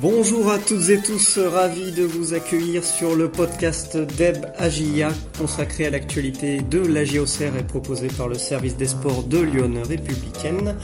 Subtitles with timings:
[0.00, 5.84] Bonjour à toutes et tous, ravi de vous accueillir sur le podcast Deb Agia consacré
[5.84, 10.74] à l'actualité de l'AGOCR et proposé par le service des sports de Lyon Républicaine.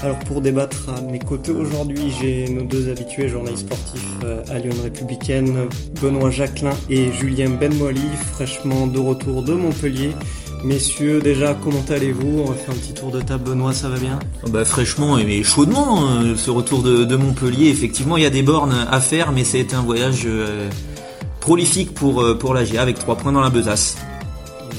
[0.00, 4.60] Alors pour débattre à mes côtés aujourd'hui, j'ai nos deux habitués journalistes sportifs euh, à
[4.60, 5.68] Lyon Républicaine,
[6.00, 10.10] Benoît Jacquelin et Julien Benmoili, fraîchement de retour de Montpellier.
[10.64, 13.50] Messieurs, déjà, comment allez-vous On va faire un petit tour de table.
[13.50, 17.68] Benoît, ça va bien oh Bah fraîchement, mais chaudement, euh, ce retour de, Montpellier.
[17.68, 20.68] Effectivement, il y a des bornes à faire, mais ça a été un voyage euh,
[21.40, 23.96] prolifique pour, euh, pour l'AGA avec trois points dans la besace.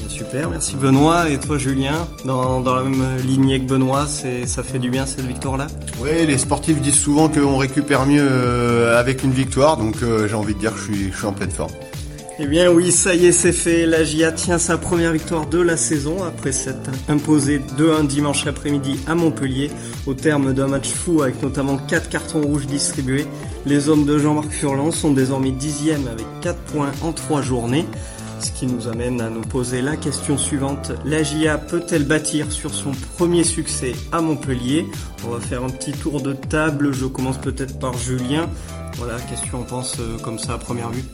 [0.08, 1.28] Super, merci Benoît.
[1.28, 5.26] Et toi Julien, dans, dans la même lignée que Benoît, ça fait du bien cette
[5.26, 5.66] victoire-là?
[6.00, 10.60] Oui, les sportifs disent souvent qu'on récupère mieux avec une victoire, donc j'ai envie de
[10.60, 11.72] dire que je suis, je suis en pleine forme.
[12.40, 13.86] Eh bien oui, ça y est, c'est fait.
[13.86, 18.98] La GIA tient sa première victoire de la saison après s'être imposée 2-1 dimanche après-midi
[19.06, 19.70] à Montpellier
[20.06, 23.26] au terme d'un match fou avec notamment 4 cartons rouges distribués.
[23.66, 27.86] Les hommes de Jean-Marc Furlan sont désormais dixièmes avec 4 points en 3 journées.
[28.40, 30.90] Ce qui nous amène à nous poser la question suivante.
[31.04, 34.86] La GIA peut-elle bâtir sur son premier succès à Montpellier?
[35.24, 36.92] On va faire un petit tour de table.
[36.92, 38.50] Je commence peut-être par Julien.
[38.96, 41.04] Voilà, qu'est-ce que tu en penses euh, comme ça à première vue?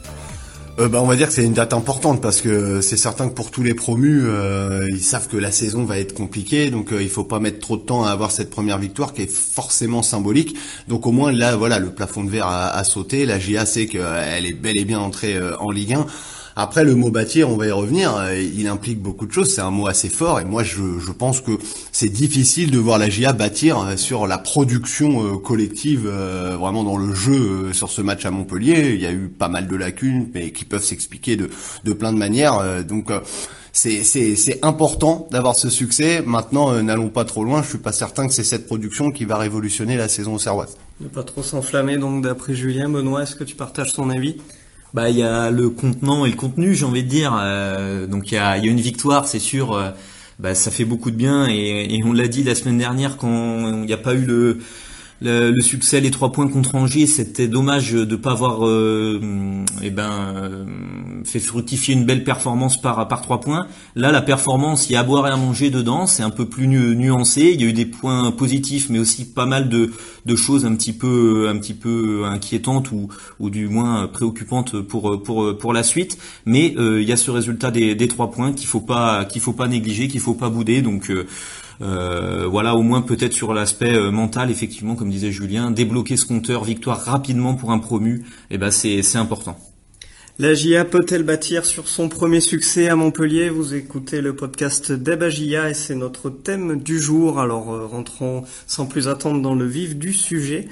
[0.79, 3.35] Euh, bah, on va dire que c'est une date importante parce que c'est certain que
[3.35, 7.03] pour tous les promus, euh, ils savent que la saison va être compliquée, donc euh,
[7.03, 10.03] il faut pas mettre trop de temps à avoir cette première victoire qui est forcément
[10.03, 10.57] symbolique.
[10.89, 13.27] Donc au moins là, voilà, le plafond de verre a, a sauté.
[13.27, 16.07] La GA sait qu'elle est bel et bien entrée en Ligue 1.
[16.57, 19.61] Après, le mot bâtir, on va y revenir, euh, il implique beaucoup de choses, c'est
[19.61, 20.81] un mot assez fort, et moi je,
[21.13, 21.53] pense que
[21.93, 26.97] c'est difficile de voir la GIA bâtir euh, sur la production euh, collective, vraiment dans
[26.97, 28.93] le jeu sur ce match à Montpellier.
[28.95, 31.51] Il y a eu pas mal de lacunes, mais qui peuvent s'expliquer de,
[31.85, 32.85] de plein de manières.
[32.85, 33.11] Donc
[33.73, 36.23] c'est important d'avoir ce succès.
[36.25, 37.63] Maintenant, n'allons pas trop loin.
[37.63, 40.77] Je suis pas certain que c'est cette production qui va révolutionner la saison Serroise.
[41.01, 41.99] Ne pas trop s'enflammer.
[41.99, 44.37] Donc, d'après Julien Benoît, est-ce que tu partages son avis?
[44.95, 47.37] Bah il y a le contenant et le contenu, j'ai envie de dire.
[47.41, 49.75] Euh, donc il y a, une victoire, c'est sûr.
[49.75, 49.91] Euh,
[50.39, 53.87] bah, ça fait beaucoup de bien et, on l'a dit la semaine dernière quand il
[53.87, 54.59] n'y a pas eu le
[55.23, 59.21] le, succès, les trois points contre Angers, c'était dommage de pas avoir euh,
[59.83, 60.65] eh ben euh,
[61.25, 63.67] fait fructifier une belle performance par par trois points.
[63.95, 66.47] Là, la performance, il y a à boire et à manger dedans, c'est un peu
[66.47, 67.53] plus nuancé.
[67.55, 69.91] Il y a eu des points positifs, mais aussi pas mal de,
[70.27, 73.09] de choses un petit peu un petit peu inquiétantes ou
[73.39, 76.19] ou du moins préoccupantes pour pour pour la suite.
[76.47, 79.41] Mais euh, il y a ce résultat des, des trois points qu'il faut pas qu'il
[79.41, 80.83] faut pas négliger, qu'il faut pas bouder.
[80.83, 81.11] Donc
[81.83, 86.27] euh, voilà, au moins peut-être sur l'aspect euh, mental, effectivement, comme disait Julien, débloquer ce
[86.27, 89.57] compteur victoire rapidement pour un promu, eh ben c'est important.
[90.41, 93.51] La GIA peut-elle bâtir sur son premier succès à Montpellier?
[93.51, 97.39] Vous écoutez le podcast d'Abagia et c'est notre thème du jour.
[97.39, 100.67] Alors euh, rentrons sans plus attendre dans le vif du sujet.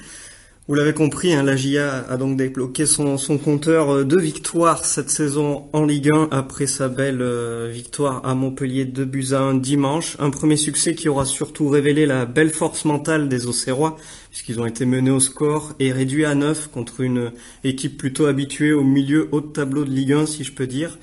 [0.69, 5.09] Vous l'avez compris, hein, la GIA a donc débloqué son, compteur euh, de victoires cette
[5.09, 9.55] saison en Ligue 1 après sa belle euh, victoire à Montpellier de buts à 1
[9.55, 10.19] dimanche.
[10.19, 13.97] Un premier succès qui aura surtout révélé la belle force mentale des Auxerrois
[14.29, 17.33] puisqu'ils ont été menés au score et réduits à 9 contre une
[17.65, 20.99] équipe plutôt habituée au milieu haut de tableau de Ligue 1 si je peux dire.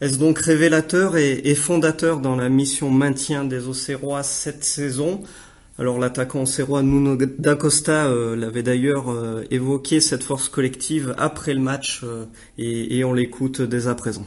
[0.00, 5.24] Est-ce donc révélateur et, et fondateur dans la mission maintien des Auxerrois cette saison?
[5.82, 11.60] Alors l'attaquant serrois Nuno d'Acosta euh, l'avait d'ailleurs euh, évoqué cette force collective après le
[11.60, 12.24] match euh,
[12.56, 14.24] et, on l'écoute dès à présent.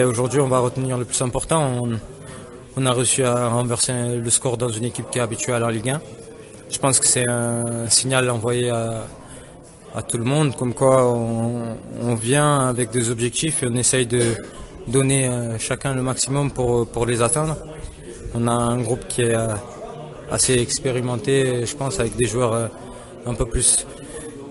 [0.00, 1.82] Aujourd'hui on va retenir le plus important.
[2.76, 5.72] On, a réussi à renverser le score dans une équipe qui est habituée à la
[5.72, 6.00] Ligue 1.
[6.70, 9.02] Je pense que c'est un signal envoyé à,
[10.08, 14.22] tout le monde, comme quoi on, vient avec des objectifs et on essaye de
[14.86, 15.28] donner
[15.58, 17.56] chacun le maximum pour, pour les atteindre.
[18.34, 19.36] On a un groupe qui est
[20.30, 22.66] assez expérimenté, je pense, avec des joueurs euh,
[23.26, 23.86] un peu plus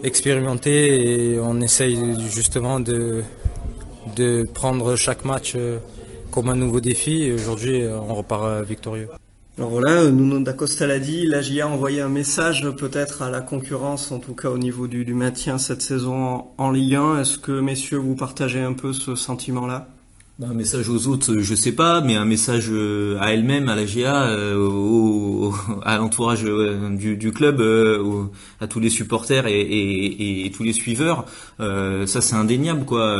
[0.03, 1.97] expérimentés et on essaye
[2.29, 3.23] justement de,
[4.16, 5.79] de prendre chaque match euh,
[6.31, 9.07] comme un nouveau défi et aujourd'hui euh, on repart victorieux.
[9.57, 13.39] Alors voilà, Nuno D'Acosta l'a dit, la GIA a envoyé un message peut-être à la
[13.39, 17.21] concurrence, en tout cas au niveau du, maintien cette saison en Ligue 1.
[17.21, 19.93] Est-ce que messieurs vous partagez un peu ce sentiment-là?
[20.41, 23.85] Un message aux autres, je sais pas, mais un message euh, à elle-même, à la
[23.85, 25.53] GA, euh, au,
[25.83, 27.62] à l'entourage euh, du, du, club,
[28.59, 31.25] à tous les supporters et, et, et tous les suiveurs,
[31.59, 33.18] ça c'est indéniable quoi.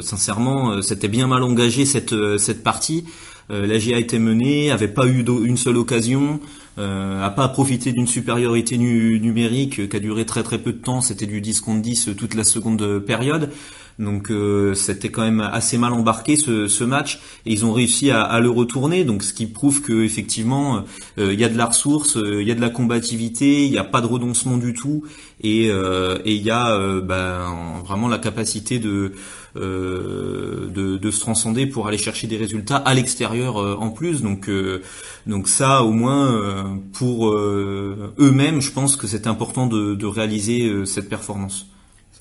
[0.00, 3.04] sincèrement, c'était bien mal engagé cette cette partie.
[3.50, 6.40] la GA était menée, avait pas eu une seule occasion,
[6.78, 11.00] euh, a pas profité d'une supériorité numérique qui a duré très très peu de temps.
[11.00, 13.50] C'était du 10 contre 10 toute la seconde période.
[13.98, 18.38] Donc euh, c'était quand même assez mal embarqué ce, match et ils ont réussi à,
[18.40, 19.04] le retourner.
[19.04, 20.84] Donc ce qui prouve que effectivement
[21.18, 23.78] euh, il y a de la ressource, il y a de la combativité, il n'y
[23.78, 25.04] a pas de renoncement du tout
[25.40, 29.12] et il y a ben, vraiment la capacité de
[29.56, 34.22] euh, se transcender pour aller chercher des résultats à l'extérieur euh, en plus.
[34.22, 34.82] Donc, euh,
[35.26, 41.66] donc ça, au moins, pour eux-mêmes, je pense que c'est important de réaliser cette performance.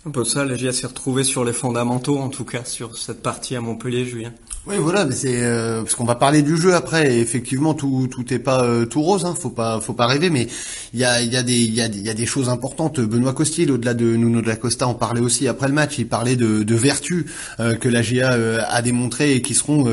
[0.07, 3.21] Un peu ça, la GIA s'est retrouvée sur les fondamentaux, en tout cas, sur cette
[3.21, 4.31] partie à Montpellier, Julien.
[4.67, 7.15] Oui, voilà, mais c'est euh, parce qu'on va parler du jeu après.
[7.15, 10.29] Et effectivement, tout tout est pas euh, tout rose, hein, faut pas faut pas rêver.
[10.29, 10.47] Mais
[10.93, 12.99] il y a il y a des il y a, y a des choses importantes.
[12.99, 15.97] Benoît Costil, au-delà de Nuno de la Costa, en parlait aussi après le match.
[15.99, 17.27] Il parlait de, de vertus
[17.61, 18.31] euh, que la GA
[18.67, 19.85] a démontré et qui seront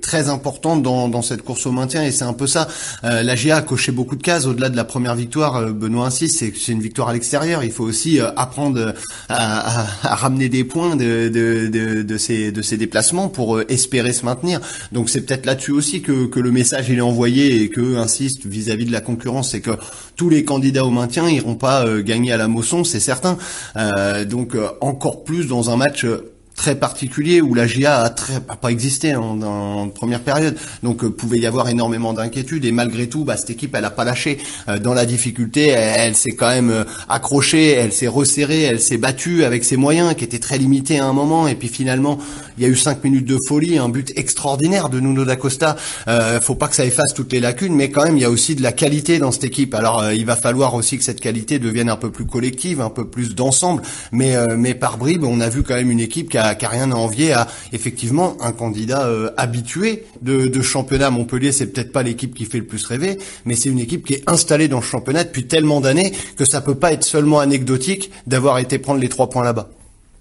[0.00, 2.02] très importantes dans dans cette course au maintien.
[2.02, 2.68] Et c'est un peu ça.
[3.02, 4.46] la GA a coché beaucoup de cases.
[4.46, 7.64] Au-delà de la première victoire, Benoît insiste, c'est c'est une victoire à l'extérieur.
[7.64, 8.94] Il faut aussi apprendre
[9.28, 13.60] à, à, à, ramener des points de de de, de ces de ces déplacements pour
[13.68, 14.60] espérer maintenir.
[14.92, 18.84] Donc c'est peut-être là-dessus aussi que, le message il est envoyé et que insiste vis-à-vis
[18.84, 19.72] de la concurrence, c'est que
[20.16, 23.38] tous les candidats au maintien iront pas euh, gagner à la Mosson, c'est certain.
[23.76, 26.04] Euh, donc euh, encore plus dans un match
[26.62, 30.56] très particulier où la GIA a, très, pas existé en, en, première période.
[30.84, 33.90] Donc euh, pouvait y avoir énormément d'inquiétudes et malgré tout, bah, cette équipe elle a
[33.90, 34.38] pas lâché
[34.68, 35.66] euh, dans la difficulté.
[35.70, 40.14] Elle, s'est quand même euh, accrochée, elle s'est resserrée, elle s'est battue avec ses moyens
[40.14, 41.48] qui étaient très limités à un moment.
[41.48, 42.20] Et puis finalement,
[42.56, 45.74] il y a eu cinq minutes de folie, un but extraordinaire de Nuno da Costa.
[46.06, 48.30] Euh, faut pas que ça efface toutes les lacunes, mais quand même il y a
[48.30, 49.74] aussi de la qualité dans cette équipe.
[49.74, 53.08] Alors il va falloir aussi que cette qualité devienne un peu plus collective, un peu
[53.08, 53.82] plus d'ensemble.
[54.12, 56.68] Mais mais par bribes, on a vu quand même une équipe qui a qui a,
[56.68, 61.10] rien à envier à effectivement un candidat euh, habitué de, de, championnat.
[61.10, 64.14] Montpellier, c'est peut-être pas l'équipe qui fait le plus rêver, mais c'est une équipe qui
[64.14, 68.10] est installée dans le championnat depuis tellement d'années que ça peut pas être seulement anecdotique
[68.26, 69.68] d'avoir été prendre les trois points là-bas.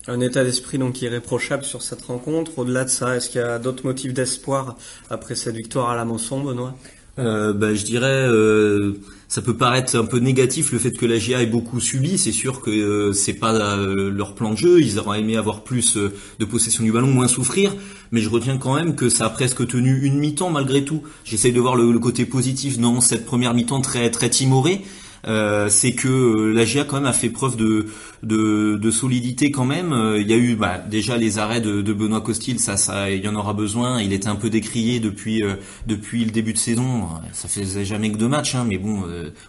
[0.07, 2.57] Un état d'esprit donc irréprochable sur cette rencontre.
[2.57, 4.75] Au-delà de ça, est-ce qu'il y a d'autres motifs d'espoir
[5.11, 6.73] après cette victoire à la Mosson, Benoît
[7.19, 8.93] euh, bah, je dirais, euh,
[9.27, 12.17] ça peut paraître un peu négatif le fait que la GIA ait beaucoup subi.
[12.17, 14.81] C'est sûr que euh, c'est pas euh, leur plan de jeu.
[14.81, 17.75] Ils auraient aimé avoir plus de possession du ballon, moins souffrir.
[18.11, 21.03] Mais je retiens quand même que ça a presque tenu une mi-temps malgré tout.
[21.23, 24.81] J'essaye de voir le, le, côté positif dans cette première mi-temps très très timorée.
[25.27, 27.87] Euh, c'est que euh, la GIA quand même a fait preuve de,
[28.23, 29.93] de, de solidité quand même.
[29.93, 33.09] Euh, il y a eu bah, déjà les arrêts de, de, Benoît Costil, ça, ça,
[33.11, 34.01] il y en aura besoin.
[34.01, 35.43] Il était un peu décrié depuis
[35.87, 37.07] depuis le début de saison.
[37.33, 39.03] Ça faisait jamais que deux matchs, hein, mais bon,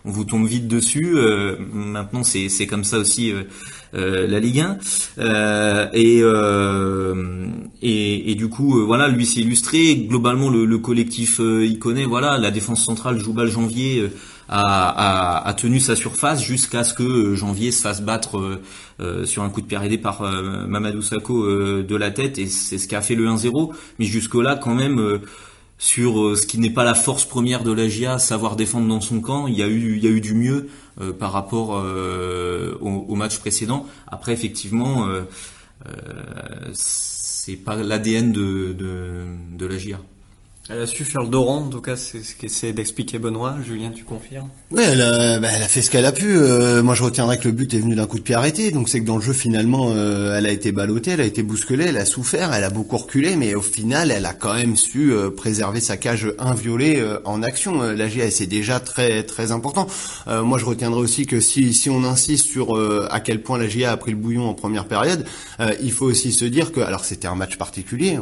[0.04, 1.16] on vous tombe vite dessus.
[1.72, 3.32] maintenant, c'est c'est comme ça aussi.
[3.92, 4.78] la Ligue 1
[5.18, 7.46] euh, et, euh,
[7.82, 12.38] et, et du coup voilà lui s'est illustré globalement le, le collectif il connaît voilà
[12.38, 14.10] la défense centrale Joubal Janvier
[14.54, 18.62] a, a, tenu sa surface jusqu'à ce que euh, Janvier se fasse battre euh,
[19.00, 22.78] euh, sur un coup de pied arrêté par Mamadou Sakho de la tête et c'est
[22.78, 23.72] ce qui a fait le 1-0.
[23.98, 25.20] Mais jusque-là, quand même,
[25.78, 29.20] sur ce qui n'est pas la force première de la GIA, savoir défendre dans son
[29.20, 30.68] camp, il y a eu, il y a eu du mieux
[31.18, 31.82] par rapport
[32.80, 33.86] au, match précédent.
[34.06, 35.08] Après, effectivement,
[36.74, 39.24] c'est pas l'ADN de, de,
[39.56, 39.76] de la.
[40.70, 43.56] Elle a su faire le dos rond, en tout cas, c'est ce qu'essaie d'expliquer Benoît.
[43.66, 44.48] Julien, tu confirmes?
[44.70, 46.36] Oui, elle, a, bah, elle a fait ce qu'elle a pu.
[46.36, 48.70] Euh, moi, je retiendrai que le but est venu d'un coup de pied arrêté.
[48.70, 51.42] Donc, c'est que dans le jeu, finalement, euh, elle a été ballottée, elle a été
[51.42, 54.76] bousculée, elle a souffert, elle a beaucoup reculé, mais au final, elle a quand même
[54.76, 57.82] su euh, préserver sa cage inviolée en action.
[57.82, 59.88] la GA, c'est déjà très très important.
[60.28, 62.78] moi, je retiendrai aussi que si, on insiste sur
[63.10, 65.24] à quel point la GA a pris le bouillon en première période,
[65.82, 68.18] il faut aussi se dire que, alors c'était un match particulier,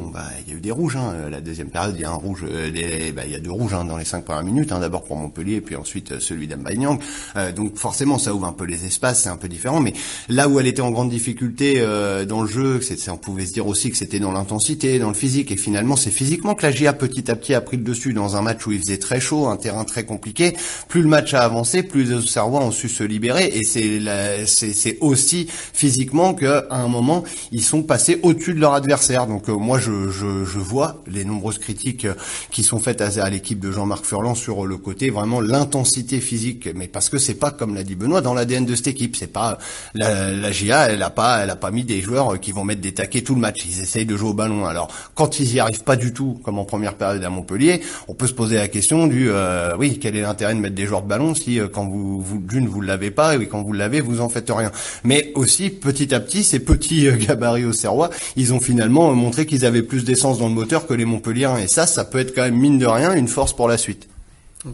[0.47, 0.97] il y a eu des rouges.
[0.97, 3.51] Hein, la deuxième période, il y a un rouge euh, bah, il y a deux
[3.51, 6.47] rouges hein, dans les cinq premières minutes, hein, d'abord pour Montpellier, puis ensuite euh, celui
[6.47, 7.01] d'Ambanyang.
[7.37, 9.81] Euh, donc forcément, ça ouvre un peu les espaces, c'est un peu différent.
[9.81, 9.93] Mais
[10.29, 11.81] là où elle était en grande difficulté
[12.27, 15.51] dans le jeu, on pouvait se dire aussi que c'était dans l'intensité, dans le physique.
[15.51, 18.37] Et finalement, c'est physiquement que la GIA petit à petit a pris le dessus dans
[18.37, 20.57] un match où il faisait très chaud, un terrain très compliqué.
[20.89, 23.47] Plus le match a avancé, plus les Auxerrois ont su se libérer.
[23.47, 29.27] Et c'est, aussi physiquement qu'à un moment, ils sont passés au-dessus de leur adversaire.
[29.27, 32.07] Donc moi, je, je, je vois les nombreuses critiques
[32.51, 36.89] qui sont faites à, l'équipe de Jean-Marc Furlan sur le côté vraiment l'intensité physique, mais
[36.89, 39.59] parce que c'est pas comme l'a dit Benoît dans l'ADN de cette équipe, c'est pas
[39.95, 42.81] la, la GIA, elle a pas, elle a pas mis des joueurs qui vont mettre
[42.81, 44.67] des taquets tout le match, ils essayent de jouer au ballon.
[44.67, 48.15] Alors quand ils y arrivent pas du tout, comme en première période à Montpellier, on
[48.15, 51.03] peut se poser la question du, euh, oui, quel est l'intérêt de mettre des joueurs
[51.03, 54.01] de ballon si euh, quand vous, vous d'une vous l'avez pas et quand vous l'avez
[54.01, 54.73] vous en faites rien.
[55.05, 59.47] Mais aussi petit à petit, ces petits euh, gabarits au Serrois, ils ont finalement montré
[59.47, 62.35] qu'ils avaient plus d'essence dans le moteur que les Montpellier et ça, ça peut être
[62.35, 64.09] quand même mine de rien une force pour la suite.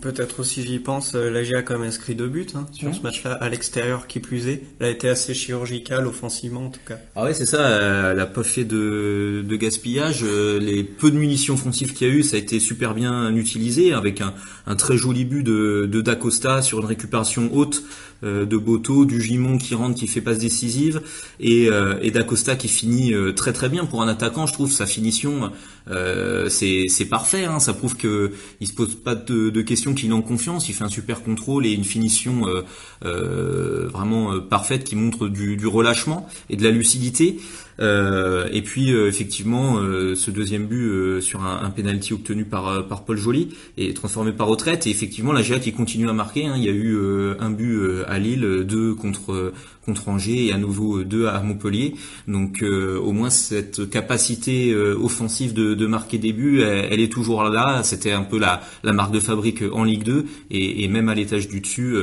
[0.01, 2.93] Peut-être aussi, j'y pense, euh, la GA a quand même inscrit deux buts hein, sur
[2.93, 4.65] ce match-là, à l'extérieur qui plus est.
[4.81, 6.99] Elle a été assez chirurgicale offensivement en tout cas.
[7.15, 10.25] Ah ouais, c'est ça, euh, elle a pas fait de, de gaspillage.
[10.25, 13.33] Euh, les peu de munitions offensives qu'il y a eu, ça a été super bien
[13.37, 14.35] utilisé avec un,
[14.67, 17.85] un très joli but de, de D'Acosta sur une récupération haute
[18.23, 21.03] de Boto, du Gimon qui rentre, qui fait passe décisive
[21.39, 21.69] et,
[22.01, 24.47] et D'Acosta qui finit très très bien pour un attaquant.
[24.47, 25.53] Je trouve sa finition,
[26.49, 27.45] c'est parfait.
[27.45, 30.69] Hein, ça prouve que il se pose pas de, de questions qu'il est en confiance,
[30.69, 32.63] il fait un super contrôle et une finition euh,
[33.05, 37.39] euh, vraiment euh, parfaite qui montre du, relâchement et de la lucidité.
[37.81, 42.87] Euh, et puis euh, effectivement, euh, ce deuxième but sur un, un penalty obtenu par
[42.89, 44.87] par Paul Joly est transformé par retraite.
[44.87, 46.47] Et effectivement, la GA qui continue à marquer.
[46.47, 46.97] Hein, il y a eu
[47.39, 49.53] un but à Lille, deux contre
[49.85, 51.95] contre Angers et à nouveau deux à Montpellier.
[52.29, 57.83] Donc au moins cette capacité offensive de, de, marquer des buts, elle, est toujours là.
[57.83, 61.15] C'était un peu la, la marque de fabrique en Ligue 2 et, et même à
[61.15, 61.97] l'étage du dessus,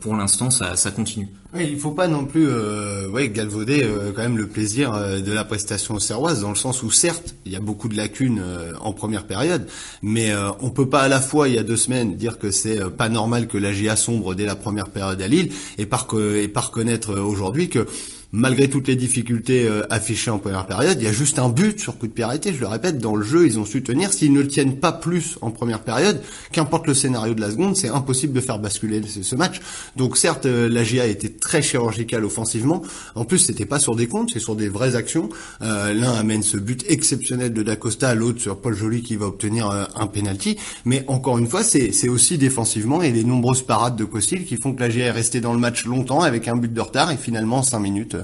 [0.00, 1.28] pour l'instant, ça, ça continue.
[1.52, 5.18] Oui, il faut pas non plus euh, ouais, galvauder euh, quand même le plaisir euh,
[5.18, 8.40] de la prestation serroise dans le sens où certes il y a beaucoup de lacunes
[8.40, 9.66] euh, en première période,
[10.00, 12.78] mais on peut pas à la fois il y a deux semaines dire que c'est
[12.90, 16.46] pas normal que la GIA sombre dès la première période à Lille et par et
[16.46, 17.86] par connaître aujourd'hui que
[18.32, 21.80] malgré toutes les difficultés euh, affichées en première période, il y a juste un but
[21.80, 22.52] sur coup de pied arrêté.
[22.54, 24.12] Je le répète, dans le jeu, ils ont su tenir.
[24.12, 26.20] S'ils ne le tiennent pas plus en première période,
[26.52, 29.60] qu'importe le scénario de la seconde, c'est impossible de faire basculer ce match.
[29.96, 32.82] Donc certes, euh, la GA était très chirurgicale offensivement.
[33.14, 35.28] En plus, c'était pas sur des comptes, c'est sur des vraies actions.
[35.62, 39.70] Euh, L'un amène ce but exceptionnel de Dacosta, l'autre sur Paul Joly qui va obtenir
[39.70, 40.56] un penalty.
[40.84, 44.72] Mais encore une fois, c'est aussi défensivement et les nombreuses parades de Costil qui font
[44.72, 47.16] que la GA est restée dans le match longtemps avec un but de retard et
[47.16, 48.16] finalement 5 minutes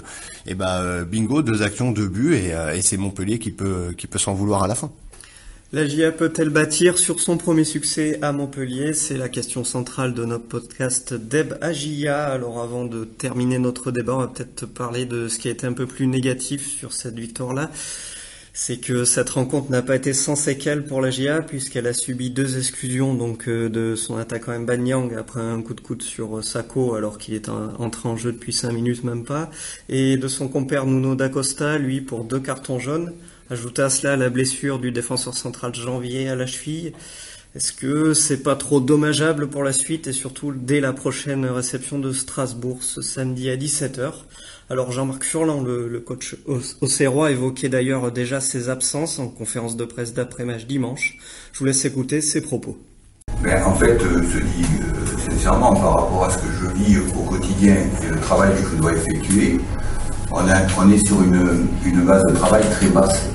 [0.47, 4.07] et ben euh, bingo, deux actions, deux buts, euh, et, c'est Montpellier qui peut, qui
[4.07, 4.91] peut s'en vouloir à la fin.
[5.73, 8.93] La GIA peut-elle bâtir sur son premier succès à Montpellier?
[8.93, 12.25] C'est la question centrale de notre podcast Deb Agia.
[12.25, 15.67] Alors avant de terminer notre débat, on va peut-être parler de ce qui a été
[15.67, 17.71] un peu plus négatif sur cette victoire-là
[18.59, 22.31] c'est que cette rencontre n'a pas été sans séquelles pour la GIA puisqu'elle a subi
[22.31, 26.43] deux exclusions donc euh, de son attaquant Mbanyang après un coup de coude sur euh,
[26.43, 29.51] Sako alors qu'il est entré en jeu depuis cinq minutes même pas
[29.91, 33.13] et de son compère Nuno D'Acosta lui pour deux cartons jaunes.
[33.51, 36.95] Ajouter à cela la blessure du défenseur central janvier à la cheville.
[37.55, 41.99] Est-ce que c'est pas trop dommageable pour la suite et surtout dès la prochaine réception
[41.99, 44.13] de Strasbourg ce samedi à 17h
[44.69, 46.37] alors Jean-Marc Furlan, le, coach
[46.81, 51.19] auxerrois, évoquait d'ailleurs déjà ses absences en conférence de presse d'après-match dimanche.
[51.53, 52.77] Je vous laisse écouter ses propos.
[53.43, 56.99] Ben, en fait, euh, je dis euh, sincèrement par rapport à ce que je vis
[56.99, 59.61] au quotidien et le travail que je dois effectuer,
[60.33, 63.31] on, est sur une, une, base de travail très basse.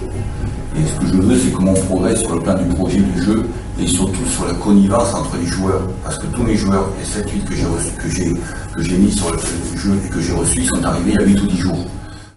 [0.78, 3.22] Et ce que je veux, c'est que mon progrès sur le plan du projet du
[3.22, 3.46] jeu
[3.80, 5.82] et surtout sur la connivence entre les joueurs.
[6.04, 8.34] Parce que tous les joueurs, les 7-8 que j'ai
[8.76, 9.38] que j'ai mis sur le
[9.78, 11.86] jeu et que j'ai reçu, sont arrivés il y a 8 ou 10 jours.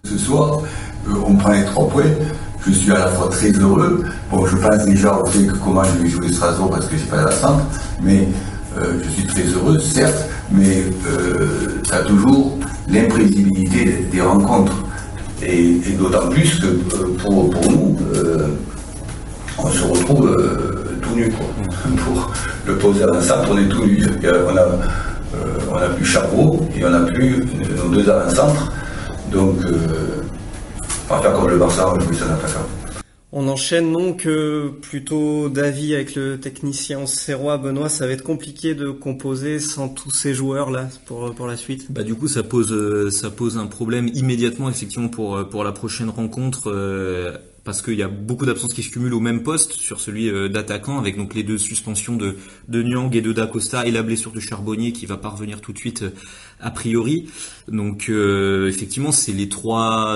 [0.03, 0.61] Ce soir,
[1.07, 2.03] euh, on prend les 3 points.
[2.65, 4.03] Je suis à la fois très heureux.
[4.31, 7.05] Bon, je pense déjà au fait que comment je vais jouer Strasbourg parce que j'ai
[7.05, 7.63] pas la centre,
[8.01, 8.27] mais
[8.77, 12.57] euh, je suis très heureux, certes, mais euh, ça a toujours
[12.89, 14.84] l'imprévisibilité des rencontres.
[15.43, 16.67] Et, d'autant plus que
[17.21, 17.97] pour, pour, nous,
[19.57, 20.35] on se retrouve
[21.01, 21.29] tout nu.
[21.29, 22.31] Pour
[22.65, 24.03] le poser à centre, on est tout nu.
[24.23, 27.43] On a, euh, on a plus Chapeau et on a plus
[27.77, 28.71] nos deux avant-centres.
[29.31, 30.21] Donc, euh,
[31.09, 32.84] on va faire comme le Barça, on joue son attaquant.
[33.37, 38.75] On enchaîne donc euh, plutôt d'avis avec le technicien serrois Benoît, ça va être compliqué
[38.75, 41.91] de composer sans tous ces joueurs là pour pour la suite.
[41.91, 46.09] Bah du coup ça pose ça pose un problème immédiatement effectivement pour pour la prochaine
[46.09, 46.71] rencontre
[47.65, 50.47] parce qu'il y a beaucoup d'absences qui se cumulent au même poste sur celui euh,
[50.47, 52.37] d'attaquant avec donc les deux suspensions de,
[52.69, 55.79] Nyang et de Dacosta et la blessure de Charbonnier qui va pas revenir tout de
[55.79, 56.11] suite euh,
[56.61, 57.27] a priori.
[57.67, 60.15] Donc euh, effectivement c'est les trois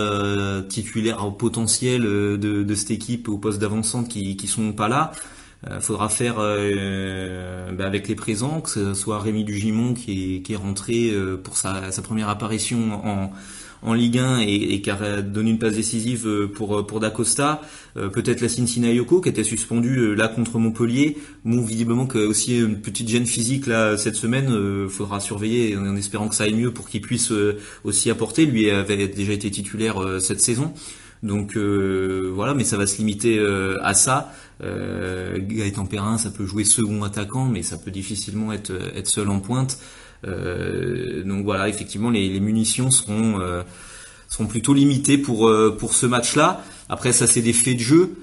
[0.70, 5.12] titulaires potentiels de, de, cette équipe au poste d'avancante qui, qui sont pas là.
[5.82, 10.56] Faudra faire bah, avec les présents, que ce soit Rémi Dugimon qui est, qui est
[10.56, 11.14] rentré
[11.44, 13.34] pour sa, sa première apparition en,
[13.82, 17.62] en Ligue 1 et, qui a donné une passe décisive euh, pour euh, pour Dacosta,
[17.98, 21.18] euh, peut-être la Sinayoko qui était suspendue là contre Montpellier.
[21.46, 26.28] Bon, visiblement que aussi une petite gêne physique là cette semaine, faudra surveiller en espérant
[26.28, 27.32] que ça aille mieux pour qu'il puisse
[27.84, 28.46] aussi apporter.
[28.46, 30.74] Lui avait déjà été titulaire cette saison.
[31.24, 33.40] Donc voilà, mais ça va se limiter
[33.82, 34.34] à ça.
[34.62, 39.30] Euh, Gaëtan Perrin, ça peut jouer second attaquant, mais ça peut difficilement être, être seul
[39.30, 39.80] en pointe.
[40.28, 43.64] Euh, donc voilà, effectivement, les, munitions seront euh,
[44.28, 46.64] seront plutôt limitées pour euh, pour ce match-là.
[46.90, 48.16] Après, ça c'est des faits de jeu.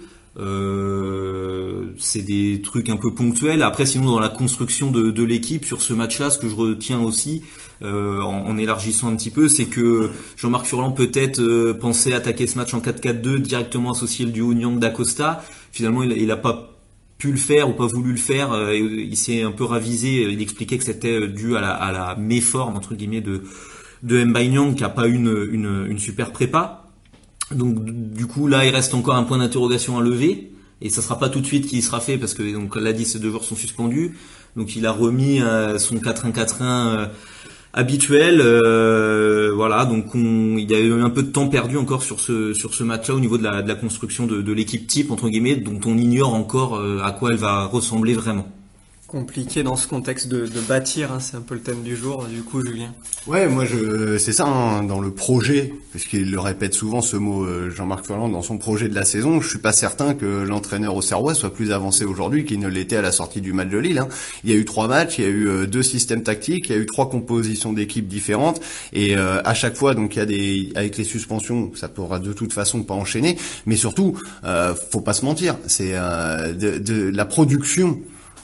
[1.99, 3.63] C'est des trucs un peu ponctuels.
[3.63, 7.43] Après, sinon dans la construction de, l'équipe sur ce match-là, ce que je retiens aussi,
[7.83, 12.81] en, élargissant un petit peu, c'est que Jean-Marc Furlan peut-être pensait attaquer ce match en
[12.81, 15.43] 4-4-2, directement associer le duo Nyang d'Acosta.
[15.73, 16.76] Finalement, il, il a pas
[17.19, 18.53] pu le faire ou pas voulu le faire.
[18.53, 20.23] Euh, il s'est un peu ravisé.
[20.23, 23.43] Il expliquait que c'était dû à la, à la méforme entre guillemets de
[24.03, 26.85] de Nyang qui a pas une, une, une super prépa.
[27.51, 31.19] Donc du coup là il reste encore un point d'interrogation à lever et ça sera
[31.19, 33.45] pas tout de suite qu'il sera fait parce que donc l'a dit ces deux joueurs
[33.45, 34.17] sont suspendus.
[34.57, 37.07] Donc il a remis euh, son 4-1-4-1 euh,
[37.77, 38.41] habituel.
[38.41, 42.19] Euh, voilà, donc on, il y a eu un peu de temps perdu encore sur
[42.19, 45.11] ce sur ce match-là au niveau de la, de la construction de, de l'équipe type
[45.13, 48.47] entre guillemets, dont on ignore encore à quoi elle va ressembler vraiment
[49.17, 52.43] compliqué dans ce contexte de, bâtir, hein, c'est un peu le thème du jour, du
[52.43, 52.93] coup Julien.
[53.27, 57.45] Ouais, moi je c'est ça hein, dans le projet, puisqu'il le répète souvent ce mot
[57.45, 60.95] euh, Jean-Marc Ferland dans son projet de la saison, je suis pas certain que l'entraîneur
[60.95, 63.79] au Serrois soit plus avancé aujourd'hui qu'il ne l'était à la sortie du match de
[63.79, 63.99] Lille.
[63.99, 64.09] Hein.
[64.45, 66.77] Il y a eu trois matchs, il y a eu euh, deux systèmes tactiques, il
[66.77, 68.61] y a eu trois compositions d'équipes différentes,
[68.93, 72.19] et euh, à chaque fois donc il y a des avec les suspensions, ça pourra
[72.19, 77.09] de toute façon pas enchaîner, mais surtout euh, faut pas se mentir, c'est de, de
[77.09, 77.99] la production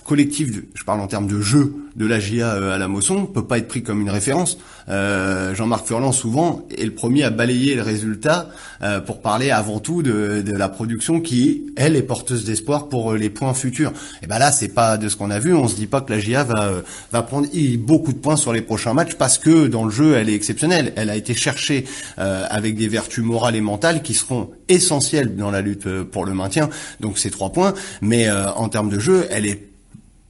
[0.04, 3.44] collectif, je parle en termes de jeu de la GIA euh, à la Mosson, peut
[3.44, 4.58] pas être pris comme une référence.
[4.88, 8.48] Euh, Jean-Marc Furlan souvent est le premier à balayer le résultat
[8.82, 13.14] euh, pour parler avant tout de, de, la production qui elle est porteuse d'espoir pour
[13.14, 13.92] les points futurs.
[14.22, 16.12] Et ben là c'est pas de ce qu'on a vu, on se dit pas que
[16.12, 16.70] la GIA va
[17.12, 17.46] va prendre
[17.78, 20.92] beaucoup de points sur les prochains matchs parce que dans le jeu elle est exceptionnelle.
[20.96, 21.84] Elle a été cherchée
[22.16, 26.68] avec des vertus morales et mentales qui seront essentielles dans la lutte pour le maintien.
[27.00, 29.71] Donc c'est trois points, mais en termes de jeu elle est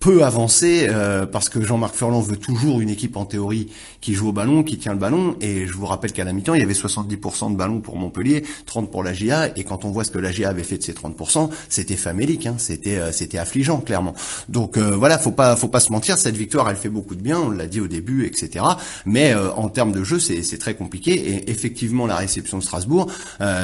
[0.03, 3.69] peu avancé euh, parce que Jean-Marc Furlan veut toujours une équipe en théorie
[4.01, 6.55] qui joue au ballon, qui tient le ballon et je vous rappelle qu'à la mi-temps,
[6.55, 9.93] il y avait 70% de ballons pour Montpellier, 30 pour la GIA et quand on
[9.93, 13.13] voit ce que la GIA avait fait de ces 30%, c'était famélique hein, c'était euh,
[13.13, 14.15] c'était affligeant clairement.
[14.49, 17.23] Donc euh, voilà, faut pas faut pas se mentir, cette victoire, elle fait beaucoup de
[17.23, 18.65] bien, on l'a dit au début etc.
[19.07, 23.07] mais en termes de jeu, c'est c'est très compliqué et effectivement la réception de Strasbourg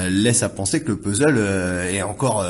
[0.09, 1.37] laisse à penser que le puzzle
[1.91, 2.45] est encore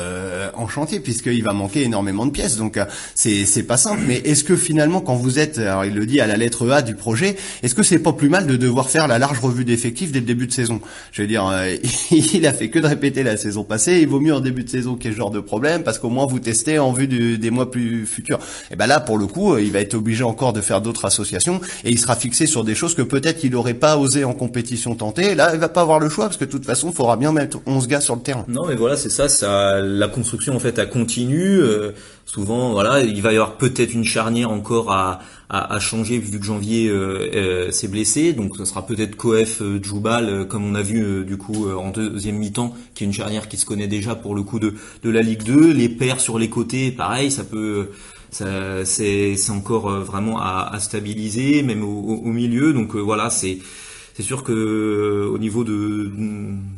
[0.53, 2.57] en chantier puisqu'il va manquer énormément de pièces.
[2.57, 2.79] Donc
[3.15, 6.27] c'est c'est pas mais est-ce que finalement, quand vous êtes, alors il le dit à
[6.27, 9.19] la lettre A du projet, est-ce que c'est pas plus mal de devoir faire la
[9.19, 10.81] large revue d'effectifs dès le début de saison?
[11.11, 11.75] Je veux dire, euh,
[12.11, 13.99] il a fait que de répéter la saison passée.
[14.01, 15.99] Il vaut mieux en début de saison qu'il y ait ce genre de problème, parce
[15.99, 18.39] qu'au moins vous testez en vue des mois plus futurs.
[18.71, 21.61] Et ben là, pour le coup, il va être obligé encore de faire d'autres associations,
[21.83, 24.95] et il sera fixé sur des choses que peut-être il n'aurait pas osé en compétition
[24.95, 25.35] tenter.
[25.35, 27.31] Là, il va pas avoir le choix, parce que de toute façon, il faudra bien
[27.31, 28.45] mettre 11 gars sur le terrain.
[28.47, 31.59] Non, mais voilà, c'est ça, ça, la construction en fait, a continue.
[31.59, 31.91] Euh,
[32.31, 35.19] souvent, voilà, il va y avoir peut-être une charnière encore à,
[35.79, 38.33] changer vu que Janvier euh, euh, s'est blessé.
[38.33, 42.37] Donc, ça sera peut-être Koef euh, Djoubal, comme on a vu du coup en deuxième
[42.37, 45.23] mi-temps, qui est une charnière qui se connaît déjà pour le coup de, de la
[45.23, 45.73] Ligue 2.
[45.73, 47.89] Les paires sur les côtés, pareil, ça peut
[48.29, 52.73] c'est, encore vraiment à, stabiliser, même au, milieu.
[52.73, 53.57] Donc voilà, c'est
[54.13, 56.11] c'est sûr que au niveau de,